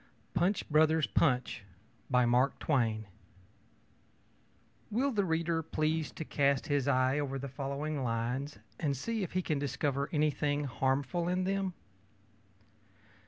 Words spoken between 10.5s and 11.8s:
harmful in them?